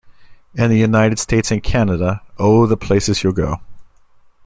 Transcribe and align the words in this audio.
In 0.55 0.71
the 0.71 0.79
United 0.79 1.19
States 1.19 1.51
and 1.51 1.61
Canada, 1.61 2.21
Oh, 2.39 2.65
the 2.65 2.75
Places 2.75 3.21
You'll 3.21 3.33
Go! 3.33 3.57